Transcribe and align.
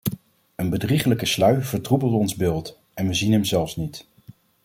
Een 0.55 0.69
bedrieglijke 0.69 1.25
sluier 1.25 1.65
vertroebelt 1.65 2.13
ons 2.13 2.35
beeld, 2.35 2.79
en 2.93 3.07
we 3.07 3.13
zien 3.13 3.31
hem 3.31 3.45
zelfs 3.45 3.75
niet. 3.75 4.05